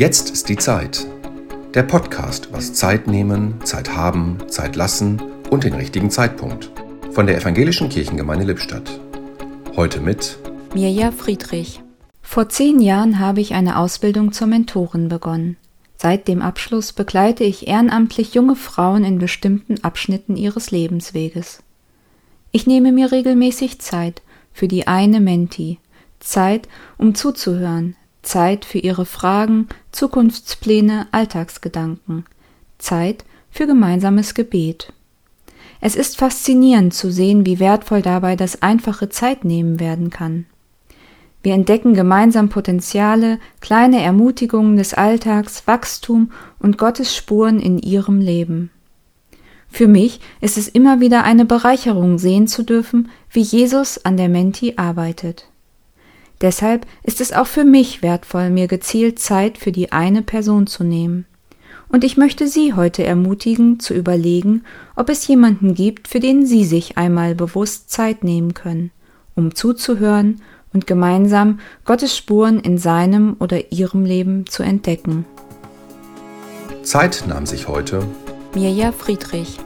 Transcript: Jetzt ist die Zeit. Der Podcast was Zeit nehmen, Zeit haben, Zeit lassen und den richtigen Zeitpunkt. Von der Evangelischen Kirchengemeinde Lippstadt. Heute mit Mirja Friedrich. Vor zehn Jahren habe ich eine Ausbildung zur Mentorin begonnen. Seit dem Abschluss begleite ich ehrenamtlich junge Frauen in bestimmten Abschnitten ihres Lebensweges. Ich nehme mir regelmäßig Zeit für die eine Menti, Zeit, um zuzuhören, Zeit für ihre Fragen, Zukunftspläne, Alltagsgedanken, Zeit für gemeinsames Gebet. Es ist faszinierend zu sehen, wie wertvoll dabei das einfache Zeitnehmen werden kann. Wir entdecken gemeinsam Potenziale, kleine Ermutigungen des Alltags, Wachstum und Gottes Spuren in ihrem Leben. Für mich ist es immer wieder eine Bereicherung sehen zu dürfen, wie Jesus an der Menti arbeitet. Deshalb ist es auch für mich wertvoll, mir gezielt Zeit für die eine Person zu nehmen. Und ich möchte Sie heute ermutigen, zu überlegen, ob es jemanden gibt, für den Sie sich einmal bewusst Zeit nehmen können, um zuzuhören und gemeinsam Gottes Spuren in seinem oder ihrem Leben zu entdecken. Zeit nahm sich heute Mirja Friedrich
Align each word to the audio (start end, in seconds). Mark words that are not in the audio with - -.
Jetzt 0.00 0.30
ist 0.30 0.48
die 0.48 0.56
Zeit. 0.56 1.06
Der 1.74 1.82
Podcast 1.82 2.48
was 2.52 2.72
Zeit 2.72 3.06
nehmen, 3.06 3.60
Zeit 3.64 3.94
haben, 3.94 4.38
Zeit 4.48 4.74
lassen 4.74 5.20
und 5.50 5.64
den 5.64 5.74
richtigen 5.74 6.10
Zeitpunkt. 6.10 6.72
Von 7.10 7.26
der 7.26 7.36
Evangelischen 7.36 7.90
Kirchengemeinde 7.90 8.46
Lippstadt. 8.46 8.98
Heute 9.76 10.00
mit 10.00 10.38
Mirja 10.72 11.12
Friedrich. 11.12 11.82
Vor 12.22 12.48
zehn 12.48 12.80
Jahren 12.80 13.18
habe 13.18 13.42
ich 13.42 13.52
eine 13.52 13.76
Ausbildung 13.76 14.32
zur 14.32 14.46
Mentorin 14.46 15.10
begonnen. 15.10 15.58
Seit 15.98 16.28
dem 16.28 16.40
Abschluss 16.40 16.94
begleite 16.94 17.44
ich 17.44 17.68
ehrenamtlich 17.68 18.32
junge 18.32 18.56
Frauen 18.56 19.04
in 19.04 19.18
bestimmten 19.18 19.84
Abschnitten 19.84 20.34
ihres 20.34 20.70
Lebensweges. 20.70 21.62
Ich 22.52 22.66
nehme 22.66 22.92
mir 22.92 23.12
regelmäßig 23.12 23.80
Zeit 23.80 24.22
für 24.54 24.66
die 24.66 24.86
eine 24.86 25.20
Menti, 25.20 25.78
Zeit, 26.20 26.70
um 26.96 27.14
zuzuhören, 27.14 27.96
Zeit 28.22 28.64
für 28.64 28.78
ihre 28.78 29.06
Fragen, 29.06 29.68
Zukunftspläne, 29.92 31.08
Alltagsgedanken, 31.10 32.24
Zeit 32.78 33.24
für 33.50 33.66
gemeinsames 33.66 34.34
Gebet. 34.34 34.92
Es 35.80 35.96
ist 35.96 36.18
faszinierend 36.18 36.92
zu 36.92 37.10
sehen, 37.10 37.46
wie 37.46 37.58
wertvoll 37.58 38.02
dabei 38.02 38.36
das 38.36 38.62
einfache 38.62 39.08
Zeitnehmen 39.08 39.80
werden 39.80 40.10
kann. 40.10 40.46
Wir 41.42 41.54
entdecken 41.54 41.94
gemeinsam 41.94 42.50
Potenziale, 42.50 43.38
kleine 43.60 44.02
Ermutigungen 44.02 44.76
des 44.76 44.92
Alltags, 44.92 45.66
Wachstum 45.66 46.32
und 46.58 46.76
Gottes 46.76 47.16
Spuren 47.16 47.58
in 47.60 47.78
ihrem 47.78 48.20
Leben. 48.20 48.70
Für 49.70 49.88
mich 49.88 50.20
ist 50.42 50.58
es 50.58 50.68
immer 50.68 51.00
wieder 51.00 51.24
eine 51.24 51.46
Bereicherung 51.46 52.18
sehen 52.18 52.46
zu 52.46 52.62
dürfen, 52.62 53.08
wie 53.30 53.40
Jesus 53.40 54.04
an 54.04 54.18
der 54.18 54.28
Menti 54.28 54.74
arbeitet. 54.76 55.46
Deshalb 56.40 56.86
ist 57.02 57.20
es 57.20 57.32
auch 57.32 57.46
für 57.46 57.64
mich 57.64 58.02
wertvoll, 58.02 58.50
mir 58.50 58.66
gezielt 58.66 59.18
Zeit 59.18 59.58
für 59.58 59.72
die 59.72 59.92
eine 59.92 60.22
Person 60.22 60.66
zu 60.66 60.84
nehmen. 60.84 61.26
Und 61.88 62.04
ich 62.04 62.16
möchte 62.16 62.46
Sie 62.46 62.74
heute 62.74 63.04
ermutigen, 63.04 63.80
zu 63.80 63.94
überlegen, 63.94 64.64
ob 64.96 65.08
es 65.08 65.26
jemanden 65.26 65.74
gibt, 65.74 66.08
für 66.08 66.20
den 66.20 66.46
Sie 66.46 66.64
sich 66.64 66.96
einmal 66.96 67.34
bewusst 67.34 67.90
Zeit 67.90 68.22
nehmen 68.24 68.54
können, 68.54 68.90
um 69.34 69.54
zuzuhören 69.54 70.40
und 70.72 70.86
gemeinsam 70.86 71.58
Gottes 71.84 72.16
Spuren 72.16 72.60
in 72.60 72.78
seinem 72.78 73.36
oder 73.40 73.72
ihrem 73.72 74.04
Leben 74.04 74.46
zu 74.46 74.62
entdecken. 74.62 75.24
Zeit 76.82 77.24
nahm 77.26 77.44
sich 77.44 77.66
heute 77.68 78.06
Mirja 78.54 78.92
Friedrich 78.92 79.58